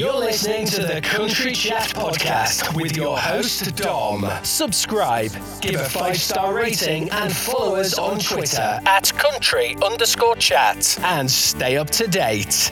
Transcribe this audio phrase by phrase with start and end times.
[0.00, 4.26] You're listening to the Country Chat Podcast with your host, Dom.
[4.42, 5.30] Subscribe,
[5.60, 10.98] give a five star rating, and follow us on Twitter at country underscore chat.
[11.02, 12.70] And stay up to date.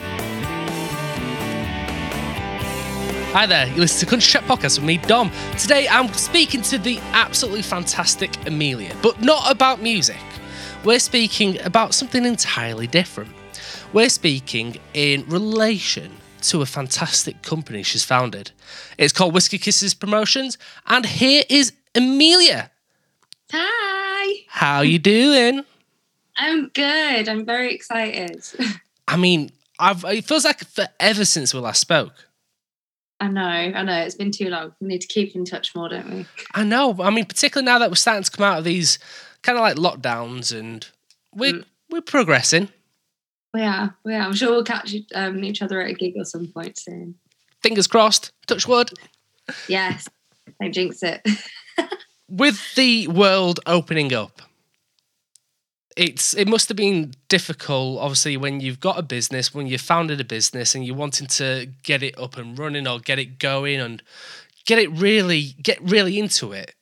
[3.31, 5.29] Hi there, you listen to Country Chat Podcast with me, Dom.
[5.55, 10.17] Today I'm speaking to the absolutely fantastic Amelia, but not about music.
[10.83, 13.29] We're speaking about something entirely different.
[13.93, 16.11] We're speaking in relation
[16.43, 18.51] to a fantastic company she's founded.
[18.97, 20.57] It's called Whiskey Kisses Promotions,
[20.87, 22.71] and here is Amelia.
[23.51, 24.43] Hi.
[24.47, 25.63] How you doing?
[26.37, 27.27] I'm good.
[27.27, 28.41] I'm very excited.
[29.07, 32.13] I mean, I've, it feels like forever since we last spoke.
[33.19, 33.97] I know, I know.
[34.01, 34.73] It's been too long.
[34.79, 36.25] We need to keep in touch more, don't we?
[36.53, 36.95] I know.
[37.01, 38.97] I mean, particularly now that we're starting to come out of these
[39.41, 40.87] kind of like lockdowns and
[41.35, 41.65] we're, Mm.
[41.89, 42.69] we're progressing.
[43.53, 43.95] We are.
[44.03, 44.21] We are.
[44.21, 47.15] I'm sure we'll catch um, each other at a gig or some point soon.
[47.63, 48.91] Fingers crossed, touch wood.
[49.67, 50.07] Yes.
[50.61, 51.27] Don't jinx it.
[52.29, 54.41] with the world opening up
[55.97, 60.21] it's it must have been difficult obviously when you've got a business when you've founded
[60.21, 63.79] a business and you're wanting to get it up and running or get it going
[63.79, 64.03] and
[64.65, 66.75] get it really get really into it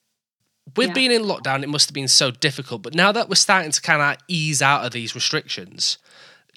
[0.75, 0.93] with Yeah.
[0.93, 3.81] being in lockdown it must have been so difficult but now that we're starting to
[3.81, 5.97] kind of ease out of these restrictions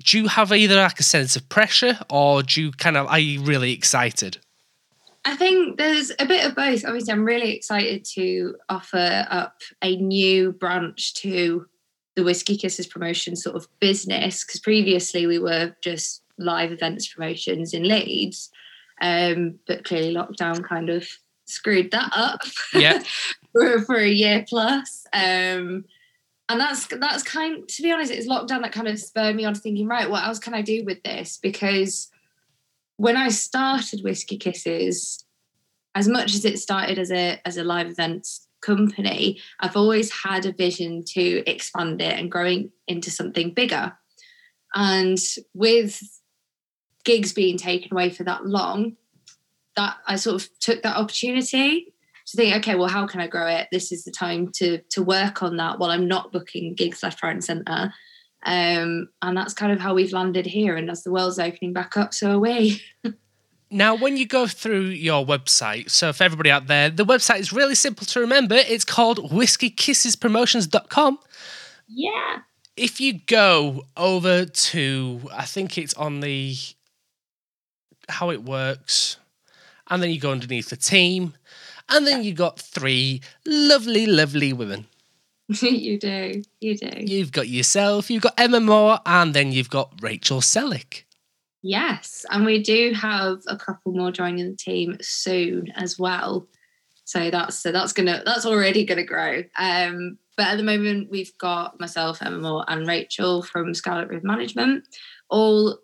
[0.05, 3.19] do you have either like a sense of pressure or do you kind of are
[3.19, 4.39] you really excited
[5.25, 6.85] I think there's a bit of both.
[6.85, 11.67] Obviously, I'm really excited to offer up a new branch to
[12.17, 17.75] the Whiskey Kisses promotion sort of business because previously we were just live events promotions
[17.75, 18.51] in Leeds,
[19.03, 21.07] um, but clearly lockdown kind of
[21.45, 22.41] screwed that up.
[22.73, 23.03] Yeah.
[23.53, 25.07] for, for a year plus.
[25.13, 25.85] Um,
[26.51, 29.55] and that's that's kind to be honest, it's lockdown that kind of spurred me on
[29.55, 31.39] to thinking, right, what else can I do with this?
[31.41, 32.11] Because
[32.97, 35.25] when I started Whiskey Kisses,
[35.95, 40.45] as much as it started as a as a live events company, I've always had
[40.45, 43.93] a vision to expand it and growing into something bigger.
[44.75, 45.19] And
[45.55, 46.03] with
[47.05, 48.97] gigs being taken away for that long,
[49.77, 51.95] that I sort of took that opportunity
[52.31, 53.69] to think, okay, well, how can I grow it?
[53.71, 57.23] This is the time to to work on that while I'm not booking gigs left,
[57.23, 57.93] right, and centre.
[58.47, 60.77] Um, and that's kind of how we've landed here.
[60.77, 62.83] And as the world's opening back up, so are we.
[63.73, 67.53] Now, when you go through your website, so for everybody out there, the website is
[67.53, 68.57] really simple to remember.
[68.57, 71.19] It's called whiskeyKissesPromotions.com.
[71.87, 72.39] Yeah.
[72.77, 76.57] If you go over to, I think it's on the
[78.09, 79.19] how it works,
[79.89, 81.35] and then you go underneath the team,
[81.91, 84.87] and then you got three lovely, lovely women.
[85.49, 86.43] you do.
[86.61, 86.91] You do.
[86.97, 91.03] You've got yourself, you've got Emma Moore, and then you've got Rachel Selick.
[91.63, 92.25] Yes.
[92.31, 96.47] And we do have a couple more joining the team soon as well.
[97.05, 99.43] So that's so that's gonna that's already gonna grow.
[99.59, 104.27] Um, but at the moment we've got myself, Emma Moore, and Rachel from Scarlet River
[104.27, 104.85] Management,
[105.29, 105.79] all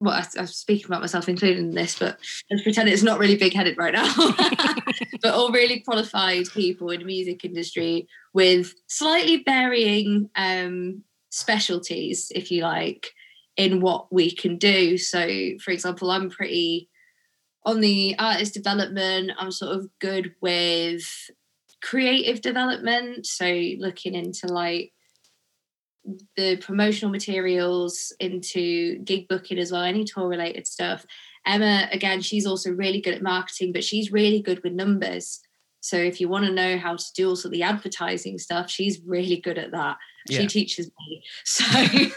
[0.00, 2.18] well, I, I'm speaking about myself included in this, but
[2.50, 4.12] let's pretend it's not really big headed right now.
[5.22, 12.50] but all really qualified people in the music industry with slightly varying um, specialties, if
[12.50, 13.12] you like,
[13.56, 14.98] in what we can do.
[14.98, 16.88] So, for example, I'm pretty
[17.66, 21.02] on the artist development, I'm sort of good with
[21.82, 23.26] creative development.
[23.26, 23.46] So,
[23.78, 24.92] looking into like
[26.36, 31.06] the promotional materials, into gig booking as well, any tour related stuff.
[31.46, 35.40] Emma, again, she's also really good at marketing, but she's really good with numbers.
[35.80, 39.36] So if you want to know how to do also the advertising stuff, she's really
[39.36, 39.98] good at that.
[40.26, 40.40] Yeah.
[40.40, 41.22] She teaches me.
[41.44, 42.10] So, you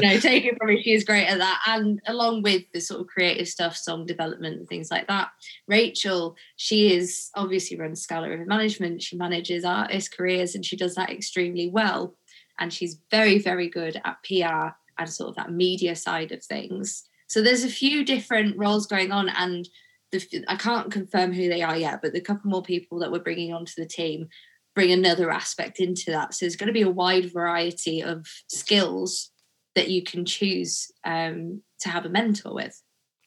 [0.00, 1.60] know, take it from her, she is great at that.
[1.66, 5.28] And along with the sort of creative stuff, song development and things like that.
[5.68, 9.02] Rachel, she is obviously runs Scarlet River Management.
[9.02, 12.16] She manages artist careers and she does that extremely well.
[12.60, 17.04] And she's very, very good at PR and sort of that media side of things.
[17.26, 19.68] So there's a few different roles going on, and
[20.12, 23.20] the, I can't confirm who they are yet, but the couple more people that we're
[23.20, 24.28] bringing onto the team
[24.74, 26.34] bring another aspect into that.
[26.34, 29.30] So there's going to be a wide variety of skills
[29.74, 32.82] that you can choose um, to have a mentor with.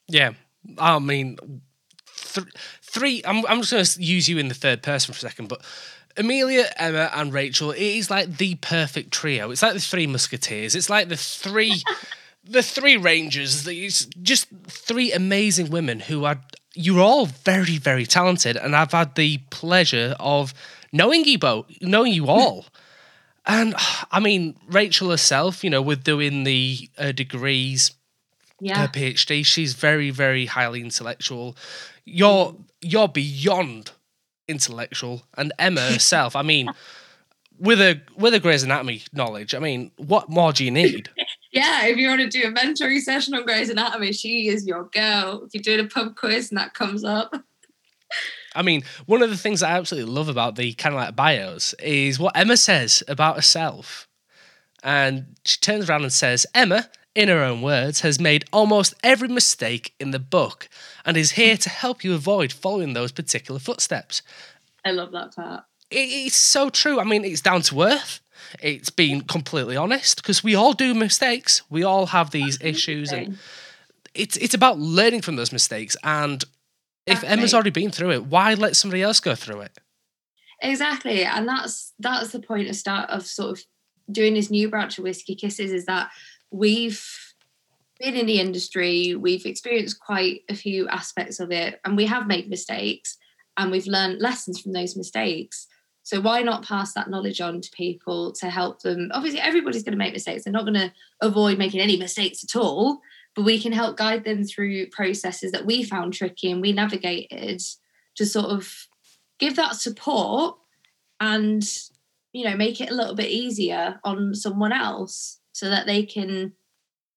[0.08, 0.32] Yeah,
[0.78, 1.38] I mean,
[2.34, 2.46] th-
[2.82, 3.22] three.
[3.24, 5.62] I'm, I'm just going to use you in the third person for a second, but
[6.16, 7.70] Amelia, Emma, and Rachel.
[7.72, 9.50] It is like the perfect trio.
[9.50, 10.74] It's like the three musketeers.
[10.74, 11.82] It's like the three,
[12.44, 13.66] the three rangers.
[13.66, 16.40] It's just three amazing women who are.
[16.76, 20.52] You're all very, very talented, and I've had the pleasure of
[20.92, 22.66] knowing you both, knowing you all.
[23.46, 23.74] And
[24.10, 27.92] I mean, Rachel herself, you know, with doing the uh, degrees
[28.60, 28.78] Yeah.
[28.80, 29.44] her PhD.
[29.46, 31.56] She's very, very highly intellectual.
[32.04, 33.92] You're you're beyond
[34.48, 36.36] intellectual, and Emma herself.
[36.36, 36.70] I mean,
[37.58, 41.10] with a with a Grey's Anatomy knowledge, I mean, what more do you need?
[41.54, 44.86] Yeah, if you want to do a mentoring session on Grey's Anatomy, she is your
[44.86, 45.44] girl.
[45.44, 47.32] If you're doing a pub quiz and that comes up.
[48.56, 51.72] I mean, one of the things I absolutely love about the kind of like bios
[51.74, 54.08] is what Emma says about herself.
[54.82, 59.28] And she turns around and says, Emma, in her own words, has made almost every
[59.28, 60.68] mistake in the book
[61.04, 64.22] and is here to help you avoid following those particular footsteps.
[64.84, 65.64] I love that part.
[65.90, 67.00] It's so true.
[67.00, 68.20] I mean, it's down to earth.
[68.60, 71.62] It's being completely honest because we all do mistakes.
[71.70, 73.38] We all have these issues, and
[74.14, 75.96] it's it's about learning from those mistakes.
[76.04, 76.42] And
[77.06, 77.28] if Exactly.
[77.28, 79.72] Emma's already been through it, why let somebody else go through it?
[80.60, 83.64] Exactly, and that's that's the point of start of sort of
[84.10, 86.10] doing this new branch of whiskey kisses is that
[86.54, 87.04] we've
[87.98, 92.26] been in the industry, we've experienced quite a few aspects of it, and we have
[92.26, 93.18] made mistakes,
[93.56, 95.66] and we've learned lessons from those mistakes.
[96.04, 99.10] So why not pass that knowledge on to people to help them?
[99.12, 100.44] Obviously, everybody's going to make mistakes.
[100.44, 103.00] They're not going to avoid making any mistakes at all,
[103.34, 107.62] but we can help guide them through processes that we found tricky and we navigated
[108.16, 108.86] to sort of
[109.40, 110.56] give that support
[111.20, 111.64] and
[112.32, 116.52] you know make it a little bit easier on someone else so that they can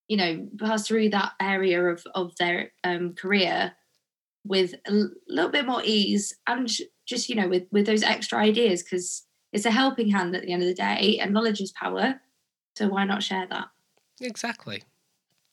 [0.08, 3.72] you know pass through that area of of their um, career
[4.46, 6.70] with a little bit more ease and
[7.06, 10.52] just you know with with those extra ideas because it's a helping hand at the
[10.52, 12.18] end of the day and knowledge is power
[12.74, 13.68] so why not share that
[14.20, 14.82] Exactly.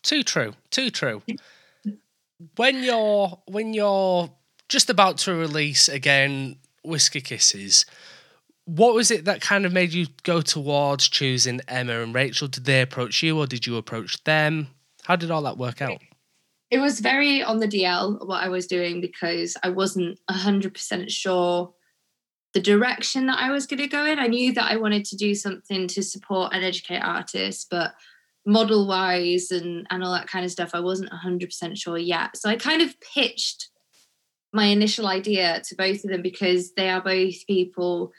[0.04, 0.54] Too true.
[0.70, 1.22] Too true.
[2.56, 4.32] when you're when you're
[4.70, 7.86] just about to release again Whiskey Kisses,
[8.66, 12.48] what was it that kind of made you go towards choosing Emma and Rachel?
[12.48, 14.68] Did they approach you or did you approach them?
[15.04, 16.02] How did all that work out?
[16.72, 21.74] it was very on the DL what I was doing because I wasn't 100% sure
[22.54, 24.18] the direction that I was going to go in.
[24.18, 27.94] I knew that I wanted to do something to support and educate artists, but
[28.46, 32.38] model wise and, and all that kind of stuff, I wasn't 100% sure yet.
[32.38, 33.70] So I kind of pitched
[34.54, 38.12] my initial idea to both of them because they are both people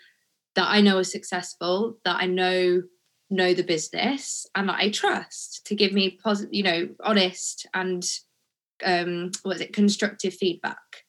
[0.57, 2.83] that I know are successful, that I know
[3.29, 8.05] know the business and that I trust to give me positive, you know, honest and
[8.85, 11.05] um what is it constructive feedback.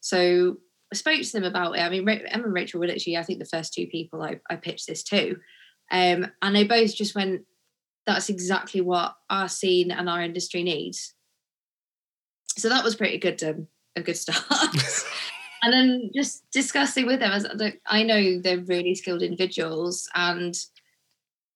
[0.00, 0.58] So
[0.92, 1.80] i spoke to them about it.
[1.80, 4.56] I mean emma and rachel were literally i think the first two people i, I
[4.56, 5.36] pitched this to.
[5.90, 7.42] Um and they both just went
[8.06, 11.14] that's exactly what our scene and our industry needs.
[12.56, 14.42] So that was pretty good um, a good start
[15.62, 20.54] and then just discussing with them as like, i know they're really skilled individuals and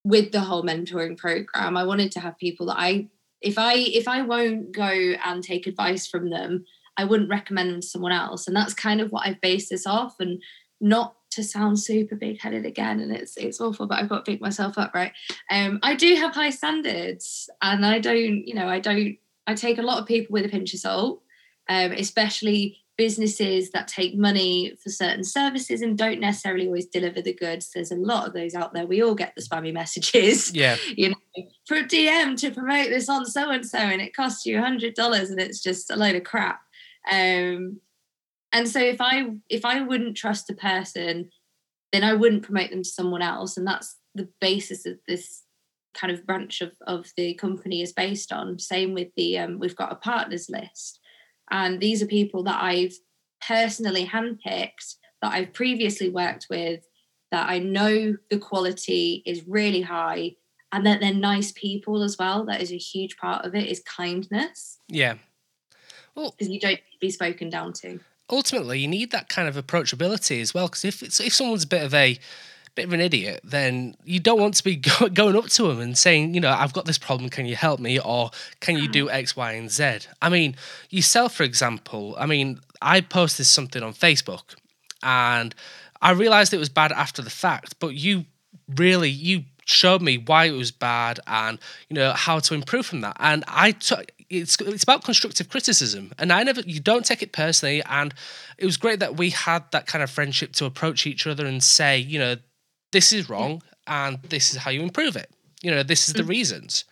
[0.05, 3.09] with the whole mentoring program i wanted to have people that i
[3.45, 6.65] if I if I won't go and take advice from them,
[6.97, 8.47] I wouldn't recommend someone else.
[8.47, 10.17] And that's kind of what I've based this off.
[10.19, 10.43] And
[10.81, 14.33] not to sound super big headed again, and it's it's awful, but I've got to
[14.33, 15.13] pick myself up, right?
[15.51, 19.19] Um, I do have high standards, and I don't, you know, I don't.
[19.47, 21.21] I take a lot of people with a pinch of salt,
[21.69, 27.35] um, especially businesses that take money for certain services and don't necessarily always deliver the
[27.35, 27.71] goods.
[27.75, 28.87] There's a lot of those out there.
[28.87, 30.77] We all get the spammy messages Yeah.
[30.97, 34.47] you know, for a DM to promote this on so and so, and it costs
[34.47, 36.61] you hundred dollars, and it's just a load of crap.
[37.11, 37.81] Um,
[38.53, 41.31] and so if I if I wouldn't trust a person,
[41.93, 45.43] then I wouldn't promote them to someone else, and that's the basis of this
[45.95, 48.59] kind of branch of of the company is based on.
[48.59, 51.01] Same with the um, we've got a partners list,
[51.51, 52.95] and these are people that I've
[53.47, 56.87] personally handpicked that I've previously worked with
[57.31, 60.37] that I know the quality is really high
[60.73, 62.45] and that they're nice people as well.
[62.45, 65.15] That is a huge part of it is kindness Yeah.
[66.15, 68.01] Well, because you don't be spoken down to.
[68.31, 71.69] ultimately you need that kind of approachability as well because if it's if someone's a
[71.69, 72.19] bit of a
[72.75, 75.81] bit of an idiot then you don't want to be go, going up to them
[75.81, 77.31] and saying you know i've got this problem.
[77.31, 77.99] Can you help me?
[77.99, 79.13] or can you do mm.
[79.13, 79.99] x y and z?
[80.21, 80.57] I mean
[80.91, 84.57] yourself for example i mean i posted something on facebook
[85.03, 85.55] and
[86.03, 88.25] i realized it was bad after the fact but you
[88.77, 93.01] really you showed me why it was bad and you know how to improve from
[93.01, 93.17] that.
[93.21, 97.33] And i took it's it's about constructive criticism and i never you don't take it
[97.33, 97.83] personally.
[97.89, 98.15] And
[98.59, 101.63] it was great that we had that kind of friendship to approach each other and
[101.63, 102.37] say you know
[102.95, 105.31] this is wrong and this is how you improve it.
[105.63, 106.29] You know this is the mm.
[106.29, 106.85] reasons.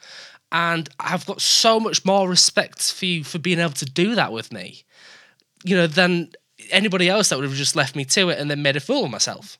[0.54, 4.32] And i've got so much more respect for you for being able to do that
[4.32, 4.84] with me
[5.64, 6.30] you know than
[6.70, 9.04] anybody else that would have just left me to it and then made a fool
[9.06, 9.58] of myself.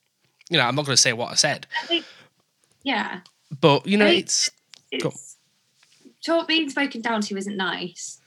[0.50, 1.66] You know i'm not going to say what i said.
[2.82, 3.20] Yeah,
[3.60, 4.50] but you know it's
[4.90, 5.36] it's
[6.24, 8.18] talk being spoken down to isn't nice.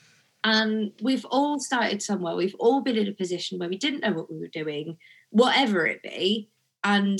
[0.43, 2.35] And we've all started somewhere.
[2.35, 4.97] We've all been in a position where we didn't know what we were doing,
[5.31, 6.49] whatever it be.
[6.83, 7.19] And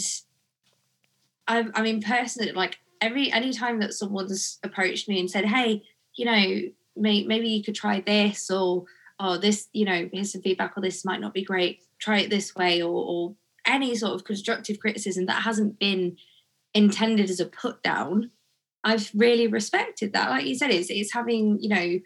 [1.47, 5.83] I, I mean, personally, like every any time that someone's approached me and said, "Hey,
[6.15, 6.61] you know,
[6.95, 8.85] may, maybe you could try this," or
[9.19, 11.81] "Oh, this, you know, here's some feedback," or "This might not be great.
[11.99, 13.35] Try it this way," or, or
[13.65, 16.17] any sort of constructive criticism that hasn't been
[16.73, 18.31] intended as a put down,
[18.83, 20.29] I've really respected that.
[20.29, 21.99] Like you said, it's it's having you know,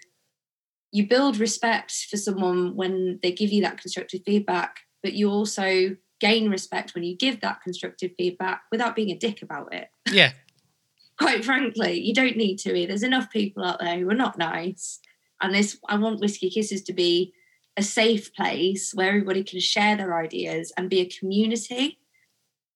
[0.91, 5.95] you build respect for someone when they give you that constructive feedback, but you also
[6.19, 9.89] gain respect when you give that constructive feedback without being a dick about it.
[10.11, 10.31] Yeah.
[11.19, 12.85] Quite frankly, you don't need to be.
[12.85, 14.99] There's enough people out there who are not nice.
[15.41, 17.33] And this, I want Whiskey Kisses to be
[17.77, 21.99] a safe place where everybody can share their ideas and be a community.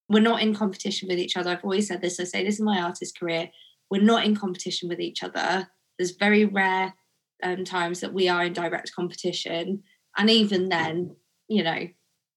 [0.10, 1.52] We're not in competition with each other.
[1.52, 2.20] I've always said this.
[2.20, 3.50] I say this in my artist career.
[3.90, 5.68] We're not in competition with each other.
[5.98, 6.94] There's very rare
[7.44, 9.84] um, times that we are in direct competition.
[10.18, 11.16] And even then,
[11.48, 11.88] you know,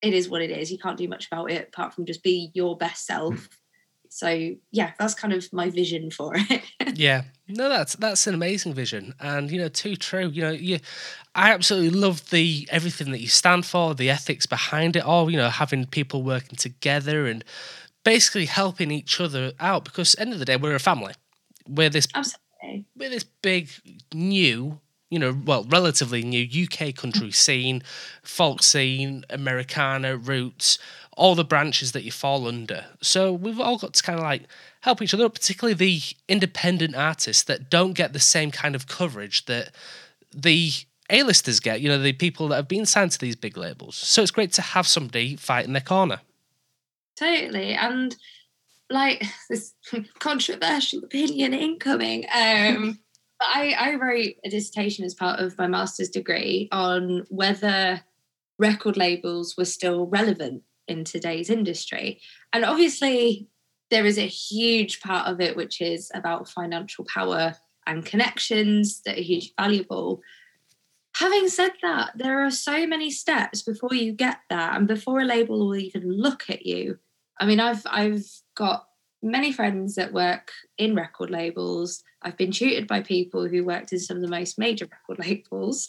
[0.06, 0.70] it is what it is.
[0.70, 3.48] You can't do much about it apart from just be your best self.
[4.08, 6.62] So yeah, that's kind of my vision for it.
[6.94, 10.28] yeah, no, that's that's an amazing vision, and you know, too true.
[10.28, 10.78] You know, you,
[11.34, 15.28] I absolutely love the everything that you stand for, the ethics behind it all.
[15.30, 17.44] You know, having people working together and
[18.04, 21.14] basically helping each other out because end of the day, we're a family.
[21.68, 22.86] We're this Absolutely.
[22.96, 23.70] we're this big
[24.14, 27.82] new you know, well, relatively new UK country scene,
[28.22, 30.78] folk scene, Americana roots,
[31.16, 32.86] all the branches that you fall under.
[33.00, 34.42] So we've all got to kind of like
[34.80, 39.46] help each other, particularly the independent artists that don't get the same kind of coverage
[39.46, 39.70] that
[40.34, 40.72] the
[41.08, 43.96] A-listers get, you know, the people that have been signed to these big labels.
[43.96, 46.20] So it's great to have somebody fight in their corner.
[47.16, 47.72] Totally.
[47.72, 48.14] And
[48.90, 49.72] like this
[50.18, 52.26] controversial opinion incoming.
[52.34, 52.98] Um
[53.40, 58.00] I, I wrote a dissertation as part of my master's degree on whether
[58.58, 62.20] record labels were still relevant in today's industry.
[62.52, 63.48] And obviously,
[63.90, 67.54] there is a huge part of it which is about financial power
[67.86, 70.22] and connections that are hugely valuable.
[71.16, 75.24] Having said that, there are so many steps before you get there and before a
[75.24, 76.98] label will even look at you.
[77.38, 78.86] I mean, I've I've got
[79.26, 82.02] many friends that work in record labels.
[82.22, 85.88] I've been tutored by people who worked in some of the most major record labels.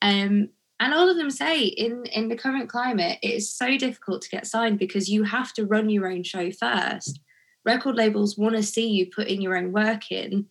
[0.00, 0.48] Um,
[0.80, 4.30] and all of them say in, in the current climate, it is so difficult to
[4.30, 7.20] get signed because you have to run your own show first.
[7.64, 10.46] Record labels want to see you putting your own work in.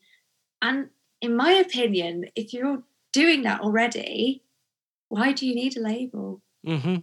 [0.62, 0.88] And
[1.22, 4.44] in my opinion, if you're doing that already,
[5.10, 6.42] why do you need a label?
[6.66, 6.98] Mm-hmm.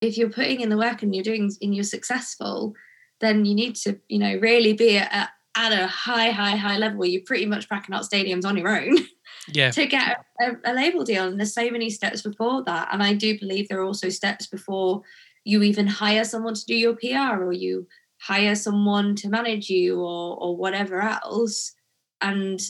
[0.00, 2.74] If you're putting in the work and you're doing and you're successful,
[3.22, 6.98] then you need to, you know, really be at, at a high, high, high level
[6.98, 8.98] where you're pretty much packing out stadiums on your own.
[9.52, 9.72] Yeah.
[9.72, 11.26] to get a, a, label deal.
[11.26, 12.90] And there's so many steps before that.
[12.92, 15.02] And I do believe there are also steps before
[15.44, 17.88] you even hire someone to do your PR or you
[18.20, 21.74] hire someone to manage you or or whatever else.
[22.20, 22.60] And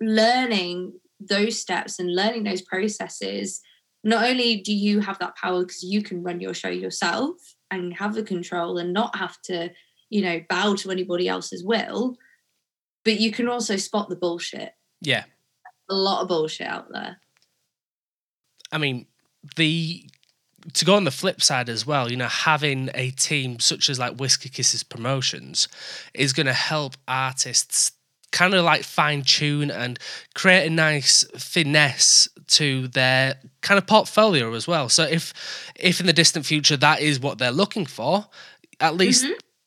[0.00, 3.60] learning those steps and learning those processes,
[4.04, 7.36] not only do you have that power because you can run your show yourself,
[7.74, 9.70] and have the control and not have to,
[10.10, 12.16] you know, bow to anybody else's will.
[13.04, 14.72] But you can also spot the bullshit.
[15.00, 15.24] Yeah.
[15.90, 17.18] A lot of bullshit out there.
[18.72, 19.06] I mean,
[19.56, 20.08] the
[20.72, 23.98] to go on the flip side as well, you know, having a team such as
[23.98, 25.68] like Whiskey Kisses Promotions
[26.14, 27.92] is going to help artists
[28.34, 29.96] kind of like fine tune and
[30.34, 34.88] create a nice finesse to their kind of portfolio as well.
[34.88, 35.32] So if
[35.76, 38.26] if in the distant future that is what they're looking for,
[38.80, 39.24] at least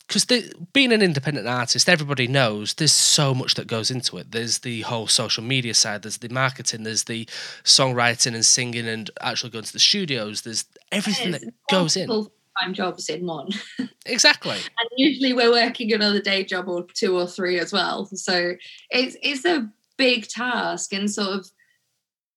[0.08, 0.64] because mm-hmm.
[0.74, 4.32] being an independent artist, everybody knows there's so much that goes into it.
[4.32, 7.26] There's the whole social media side, there's the marketing, there's the
[7.64, 10.42] songwriting and singing and actually going to the studios.
[10.42, 12.28] There's everything that goes in
[12.60, 13.50] time jobs in one.
[14.10, 14.54] Exactly.
[14.56, 18.06] and usually we're working another day job or two or three as well.
[18.06, 18.54] So
[18.90, 21.52] it's it's a big task and sort of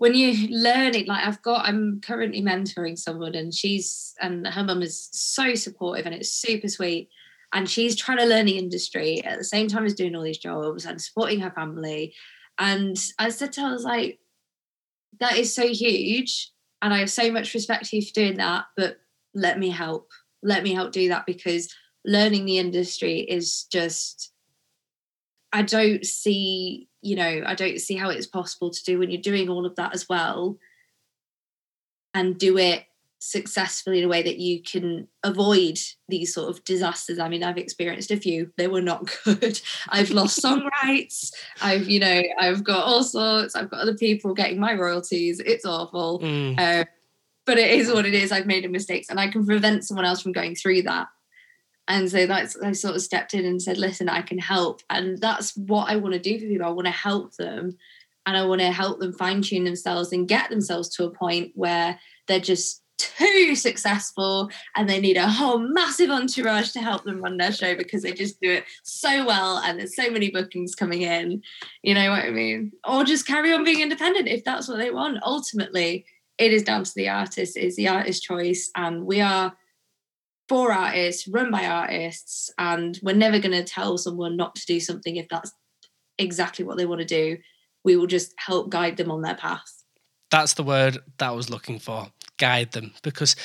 [0.01, 4.65] when you learn it, like I've got, I'm currently mentoring someone and she's, and her
[4.65, 7.11] mum is so supportive and it's super sweet.
[7.53, 10.39] And she's trying to learn the industry at the same time as doing all these
[10.39, 12.15] jobs and supporting her family.
[12.59, 14.21] And I said to her, I was like,
[15.19, 16.51] that is so huge.
[16.81, 18.65] And I have so much respect for you for doing that.
[18.79, 18.97] But
[19.35, 20.11] let me help
[20.43, 21.73] let me help do that because
[22.05, 24.33] learning the industry is just
[25.53, 29.21] i don't see you know i don't see how it's possible to do when you're
[29.21, 30.59] doing all of that as well
[32.15, 32.85] and do it
[33.21, 37.19] successfully in a way that you can avoid these sort of disasters.
[37.19, 38.51] I mean, I've experienced a few.
[38.57, 39.61] They were not good.
[39.89, 41.33] I've lost song rights.
[41.61, 43.55] I've, you know, I've got all sorts.
[43.55, 45.41] I've got other people getting my royalties.
[45.41, 46.21] It's awful.
[46.21, 46.59] Mm.
[46.59, 46.85] Uh,
[47.47, 48.33] but it is what it is.
[48.33, 51.09] I've made a mistake and I can prevent someone else from going through that.
[51.89, 54.83] And so that's I sort of stepped in and said, listen, I can help.
[54.91, 56.67] And that's what I want to do for people.
[56.67, 57.77] I want to help them
[58.27, 61.53] and I want to help them fine tune themselves and get themselves to a point
[61.55, 67.23] where they're just too successful and they need a whole massive entourage to help them
[67.23, 70.75] run their show because they just do it so well and there's so many bookings
[70.75, 71.43] coming in
[71.83, 74.91] you know what i mean or just carry on being independent if that's what they
[74.91, 76.05] want ultimately
[76.41, 79.55] it is down to the artist it's the artist's choice and we are
[80.49, 84.81] for artists run by artists and we're never going to tell someone not to do
[84.81, 85.53] something if that's
[86.19, 87.37] exactly what they want to do
[87.85, 89.81] we will just help guide them on their path
[90.31, 92.09] that's the word that I was looking for.
[92.39, 93.37] Guide them because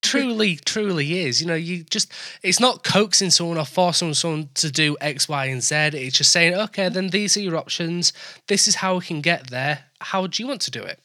[0.00, 1.40] truly, truly is.
[1.40, 2.12] You know, you just
[2.42, 5.74] it's not coaxing someone or forcing someone to do X, Y, and Z.
[5.74, 8.12] It's just saying, okay, then these are your options.
[8.46, 9.84] This is how we can get there.
[10.00, 11.00] How do you want to do it?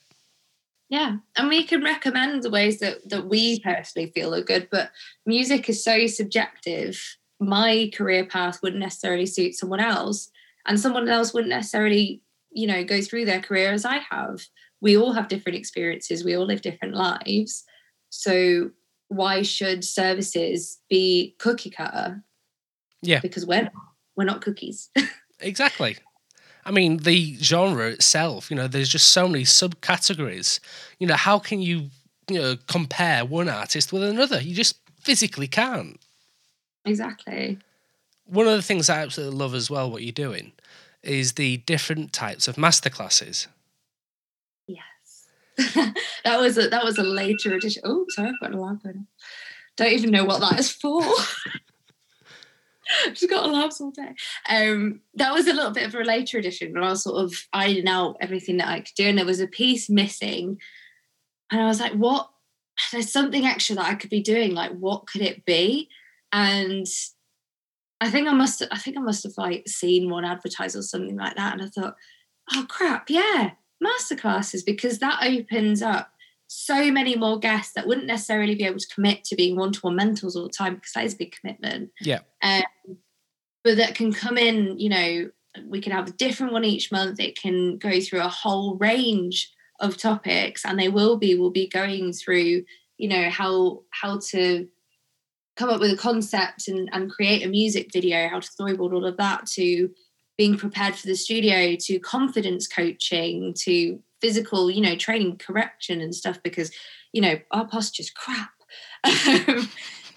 [0.93, 4.91] Yeah, and we can recommend the ways that that we personally feel are good, but
[5.25, 7.17] music is so subjective.
[7.39, 10.29] My career path wouldn't necessarily suit someone else,
[10.67, 12.21] and someone else wouldn't necessarily,
[12.51, 14.41] you know, go through their career as I have
[14.83, 17.63] we all have different experiences, we all live different lives.
[18.09, 18.71] So
[19.07, 22.21] why should services be cookie cutter?
[23.01, 23.21] Yeah.
[23.21, 23.71] Because we're not,
[24.17, 24.89] we're not cookies.
[25.39, 25.95] exactly.
[26.65, 30.59] I mean, the genre itself, you know, there's just so many subcategories.
[30.99, 31.89] You know, how can you,
[32.29, 34.41] you know, compare one artist with another?
[34.41, 35.99] You just physically can't.
[36.85, 37.59] Exactly.
[38.25, 40.53] One of the things I absolutely love as well, what you're doing,
[41.01, 43.47] is the different types of masterclasses.
[44.67, 45.27] Yes.
[46.23, 47.81] that was a that was a later edition.
[47.85, 48.97] Oh, sorry, I've got an alarm going.
[48.97, 49.07] on.
[49.75, 51.03] Don't even know what that is for.
[53.13, 54.13] Just got alarms all day.
[54.49, 57.33] Um, that was a little bit of a later edition when I was sort of
[57.53, 60.59] ironing out everything that I could do, and there was a piece missing,
[61.51, 62.29] and I was like, "What?
[62.91, 64.53] There's something extra that I could be doing.
[64.53, 65.89] Like, what could it be?"
[66.31, 66.87] And
[68.01, 68.63] I think I must.
[68.71, 71.67] I think I must have like seen one advertised or something like that, and I
[71.67, 71.95] thought,
[72.53, 73.51] "Oh crap, yeah."
[73.83, 76.12] masterclasses because that opens up
[76.53, 80.35] so many more guests that wouldn't necessarily be able to commit to being one-to-one mentors
[80.35, 81.91] all the time because that is a big commitment.
[82.01, 82.19] Yeah.
[82.41, 82.63] Um,
[83.63, 85.31] but that can come in, you know,
[85.67, 87.19] we can have a different one each month.
[87.19, 91.67] It can go through a whole range of topics, and they will be will be
[91.67, 92.63] going through,
[92.97, 94.67] you know, how how to
[95.55, 99.05] come up with a concept and, and create a music video, how to storyboard all
[99.05, 99.89] of that to
[100.37, 106.15] being prepared for the studio to confidence coaching to physical you know training correction and
[106.15, 106.71] stuff because
[107.11, 108.51] you know our posture's crap.
[109.03, 109.13] Um,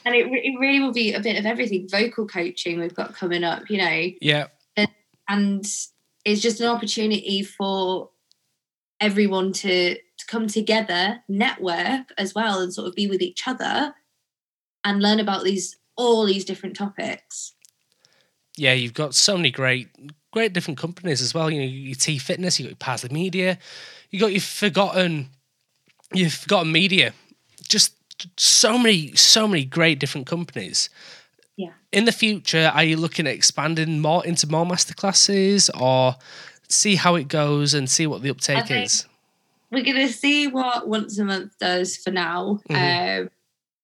[0.07, 1.89] and it, it really will be a bit of everything.
[1.91, 4.11] Vocal coaching we've got coming up you know.
[4.21, 4.47] Yeah.
[4.77, 4.89] And,
[5.29, 5.65] and
[6.25, 8.11] it's just an opportunity for
[9.01, 13.95] everyone to, to come together network as well and sort of be with each other
[14.85, 17.55] and learn about these all these different topics
[18.57, 19.89] yeah, you've got so many great,
[20.33, 21.51] great different companies as well.
[21.51, 23.59] You know, your T Fitness, you got your Parsley Media,
[24.11, 25.29] you got your Forgotten,
[26.13, 27.13] your Forgotten Media.
[27.69, 27.95] Just
[28.37, 30.89] so many, so many great different companies.
[31.57, 31.73] Yeah.
[31.91, 36.17] In the future, are you looking at expanding more into more masterclasses, or
[36.69, 39.07] see how it goes and see what the uptake is?
[39.71, 43.25] We're going to see what once a month does for now, mm-hmm.
[43.25, 43.29] uh,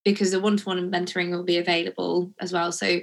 [0.05, 2.73] because the one-to-one mentoring will be available as well.
[2.73, 3.01] So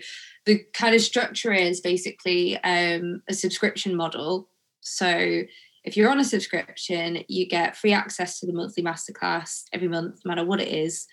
[0.49, 4.49] the kind of structure is basically um, a subscription model.
[4.81, 5.43] So
[5.83, 10.21] if you're on a subscription, you get free access to the monthly masterclass every month,
[10.25, 11.05] no matter what it is.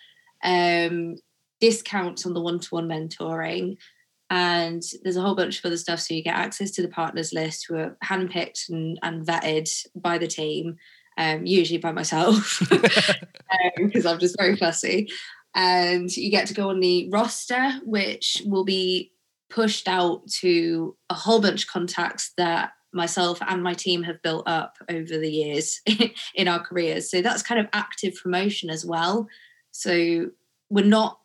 [0.43, 1.17] Um,
[1.61, 3.77] discounts on the one-to-one mentoring,
[4.31, 6.01] and there's a whole bunch of other stuff.
[6.01, 10.17] So you get access to the partners list, who are handpicked and, and vetted by
[10.17, 10.77] the team,
[11.19, 15.11] um, usually by myself, because um, I'm just very fussy.
[15.55, 19.13] And you get to go on the roster, which will be
[19.49, 24.49] pushed out to a whole bunch of contacts that myself and my team have built
[24.49, 25.81] up over the years
[26.35, 27.11] in our careers.
[27.11, 29.29] So that's kind of active promotion as well.
[29.71, 30.31] So
[30.71, 31.21] we're not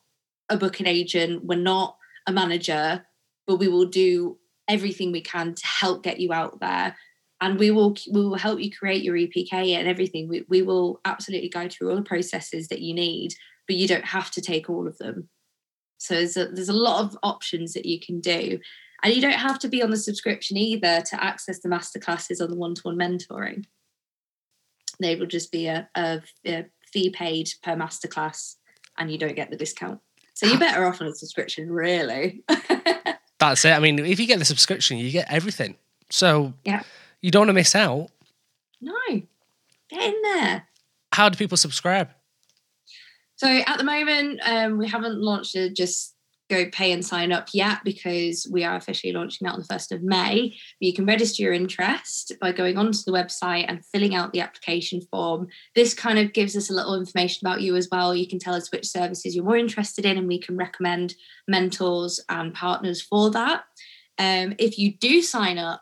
[0.50, 3.06] a booking agent, we're not a manager,
[3.48, 6.96] but we will do everything we can to help get you out there.
[7.40, 10.30] And we will we will help you create your EPK and everything.
[10.30, 13.34] We, we will absolutely go through all the processes that you need,
[13.68, 15.30] but you don't have to take all of them.
[16.02, 18.60] So there's a, there's a lot of options that you can do.
[19.04, 22.50] And you don't have to be on the subscription either to access the masterclasses on
[22.50, 23.66] the one to one mentoring.
[25.00, 28.56] They will just be a, a, a fee paid per masterclass,
[28.98, 30.00] and you don't get the discount.
[30.34, 30.60] So you're ah.
[30.60, 32.44] better off on a subscription, really.
[33.40, 33.72] That's it.
[33.72, 35.76] I mean, if you get the subscription, you get everything.
[36.10, 36.82] So Yeah.
[37.22, 38.10] you don't want to miss out.
[38.82, 38.94] no,
[39.90, 40.68] get in there.
[41.14, 42.10] How do people subscribe?
[43.42, 46.14] So at the moment, um, we haven't launched a just
[46.48, 49.94] go pay and sign up yet because we are officially launching that on the 1st
[49.94, 50.50] of May.
[50.50, 54.42] But you can register your interest by going onto the website and filling out the
[54.42, 55.48] application form.
[55.74, 58.14] This kind of gives us a little information about you as well.
[58.16, 61.16] You can tell us which services you're more interested in, and we can recommend
[61.48, 63.64] mentors and partners for that.
[64.20, 65.82] Um, if you do sign up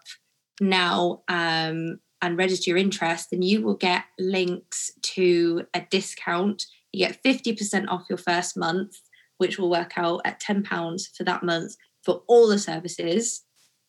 [0.62, 6.66] now um, and register your interest, then you will get links to a discount.
[6.92, 8.98] You get 50% off your first month,
[9.38, 13.44] which will work out at £10 for that month for all the services.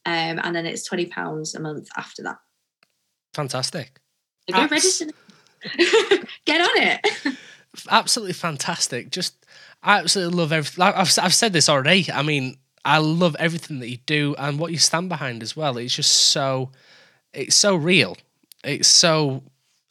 [0.06, 2.38] Um, and then it's £20 a month after that.
[3.34, 4.00] Fantastic.
[4.48, 5.06] So go Abs- register.
[6.44, 7.36] Get on it.
[7.90, 9.10] Absolutely fantastic.
[9.10, 9.46] Just,
[9.82, 10.82] I absolutely love everything.
[10.82, 12.10] I've, I've said this already.
[12.12, 15.76] I mean, I love everything that you do and what you stand behind as well.
[15.76, 16.72] It's just so,
[17.32, 18.16] it's so real.
[18.64, 19.44] It's so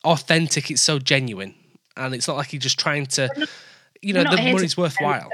[0.03, 0.69] authentic.
[0.69, 1.55] It's so genuine.
[1.99, 3.29] And it's not like you're just trying to,
[4.01, 5.29] you know, the money's worthwhile.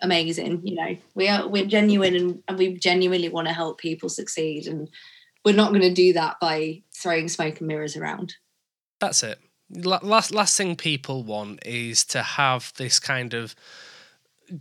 [0.00, 0.96] Amazing, you know.
[1.16, 4.68] We are we're genuine and, and we genuinely want to help people succeed.
[4.68, 4.88] And
[5.44, 8.34] we're not going to do that by throwing smoke and mirrors around.
[9.00, 9.40] That's it.
[9.70, 13.56] La- Last last thing people want is to have this kind of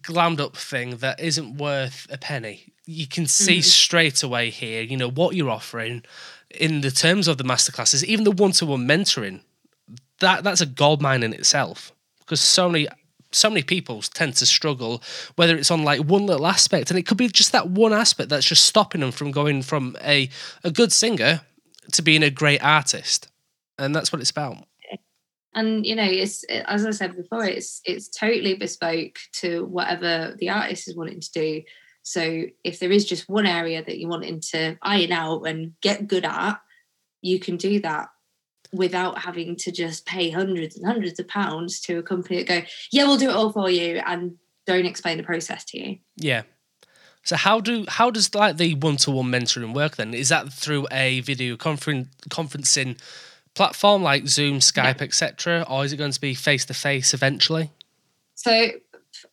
[0.02, 2.73] glammed up thing that isn't worth a penny.
[2.86, 3.63] You can see Mhm.
[3.63, 6.04] straight away here, you know, what you're offering
[6.50, 9.41] in the terms of the masterclasses, even the one-to-one mentoring.
[10.20, 12.88] That that's a gold mine in itself because so many
[13.32, 15.04] so many people tend to struggle
[15.36, 18.30] whether it's on like one little aspect and it could be just that one aspect
[18.30, 20.30] that's just stopping them from going from a
[20.64, 21.42] a good singer
[21.92, 23.30] to being a great artist
[23.78, 24.58] and that's what it's about.
[25.54, 30.50] And you know it's as i said before it's it's totally bespoke to whatever the
[30.50, 31.64] artist is wanting to do.
[32.04, 36.08] So if there is just one area that you're wanting to iron out and get
[36.08, 36.60] good at
[37.22, 38.10] you can do that
[38.74, 42.68] without having to just pay hundreds and hundreds of pounds to a company that go
[42.92, 46.44] yeah we'll do it all for you and don't explain the process to you Yeah.
[47.28, 50.14] So how do how does like the one to one mentoring work then?
[50.14, 52.98] Is that through a video conference conferencing
[53.54, 57.72] platform like Zoom, Skype, etc., or is it going to be face to face eventually?
[58.36, 58.70] So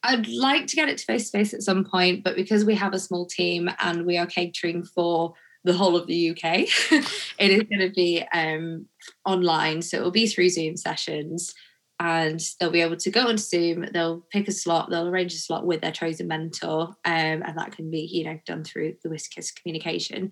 [0.02, 2.74] I'd like to get it to face to face at some point, but because we
[2.74, 6.44] have a small team and we are catering for the whole of the UK,
[7.38, 8.86] it is going to be um,
[9.24, 9.82] online.
[9.82, 11.54] So it will be through Zoom sessions
[12.00, 15.38] and they'll be able to go on Zoom, they'll pick a slot, they'll arrange a
[15.38, 19.08] slot with their chosen mentor, um, and that can be, you know, done through the
[19.08, 20.30] WhiskKiss communication.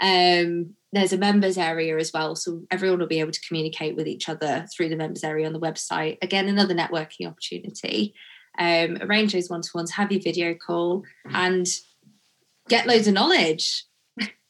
[0.00, 4.06] Um, there's a members area as well, so everyone will be able to communicate with
[4.06, 6.18] each other through the members area on the website.
[6.22, 8.14] Again, another networking opportunity.
[8.58, 11.66] Um, arrange those one to ones, have your video call, and
[12.68, 13.84] get loads of knowledge.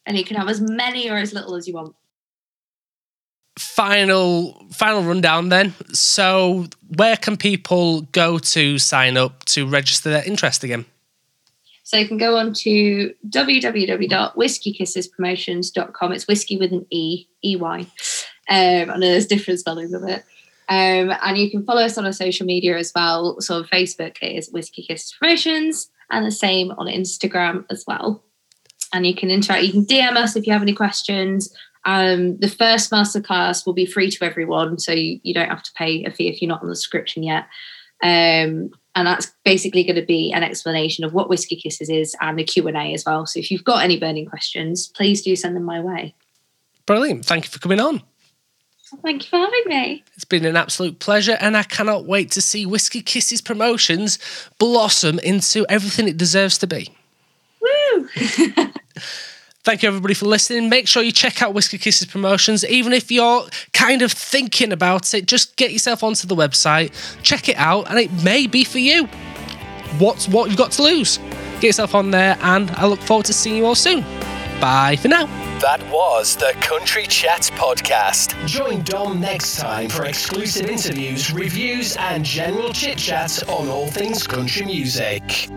[0.09, 1.95] And you can have as many or as little as you want.
[3.57, 5.75] Final final rundown then.
[5.93, 10.85] So where can people go to sign up to register their interest again?
[11.83, 16.13] So you can go on to www.whiskeykissespromotions.com.
[16.13, 17.79] It's whiskey with an E, E-Y.
[17.79, 17.85] Um,
[18.47, 20.23] I know there's different spellings of it.
[20.69, 23.41] Um, and you can follow us on our social media as well.
[23.41, 28.23] So on Facebook, it is Whiskey Kisses Promotions, and the same on Instagram as well.
[28.93, 29.63] And you can interact.
[29.63, 31.53] You can DM us if you have any questions.
[31.85, 35.71] Um, the first masterclass will be free to everyone, so you, you don't have to
[35.73, 37.45] pay a fee if you're not on the subscription yet.
[38.01, 42.39] Um, and that's basically going to be an explanation of what Whiskey Kisses is and
[42.39, 43.25] a Q&A as well.
[43.25, 46.15] So if you've got any burning questions, please do send them my way.
[46.85, 47.25] Brilliant.
[47.25, 48.01] Thank you for coming on.
[49.03, 50.03] Thank you for having me.
[50.15, 54.17] It's been an absolute pleasure, and I cannot wait to see Whiskey Kisses promotions
[54.57, 56.91] blossom into everything it deserves to be.
[57.61, 58.09] Woo!
[59.65, 60.69] Thank you, everybody, for listening.
[60.69, 62.63] Make sure you check out Whiskey Kisses promotions.
[62.63, 66.93] Even if you're kind of thinking about it, just get yourself onto the website,
[67.23, 69.05] check it out, and it may be for you.
[69.97, 71.17] What's what you've got to lose?
[71.55, 74.01] Get yourself on there, and I look forward to seeing you all soon.
[74.61, 75.25] Bye for now.
[75.59, 78.33] That was the Country Chat Podcast.
[78.47, 84.25] Join Dom next time for exclusive interviews, reviews, and general chit chat on all things
[84.25, 85.49] country music.